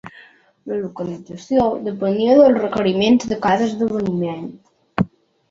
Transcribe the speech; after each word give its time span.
La 0.69 0.77
localització 0.85 1.65
depenia 1.89 2.39
dels 2.41 2.59
requeriments 2.65 3.29
de 3.35 3.39
cada 3.45 3.69
esdeveniment. 3.69 4.51